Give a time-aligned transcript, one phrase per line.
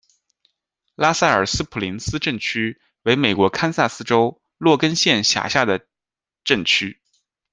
[0.95, 5.85] 拉塞尔斯普林斯镇区为美国堪萨斯州洛根县辖下的
[6.43, 6.99] 镇区。